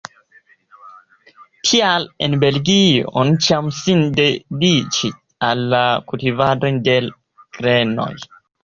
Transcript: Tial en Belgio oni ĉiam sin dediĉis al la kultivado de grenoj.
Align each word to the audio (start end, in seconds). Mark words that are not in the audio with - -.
Tial 1.71 2.07
en 2.29 2.37
Belgio 2.45 3.13
oni 3.25 3.37
ĉiam 3.49 3.71
sin 3.83 4.03
dediĉis 4.23 5.17
al 5.53 5.65
la 5.77 5.87
kultivado 6.11 6.75
de 6.91 7.01
grenoj. 7.59 8.15